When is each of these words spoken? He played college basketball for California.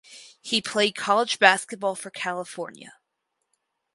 He 0.41 0.63
played 0.63 0.95
college 0.95 1.37
basketball 1.37 1.93
for 1.93 2.09
California. 2.09 2.93